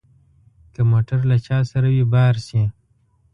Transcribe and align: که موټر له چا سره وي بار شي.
که 0.73 0.81
موټر 0.91 1.19
له 1.31 1.37
چا 1.47 1.57
سره 1.71 1.87
وي 1.95 2.05
بار 2.13 2.35
شي. 2.47 2.63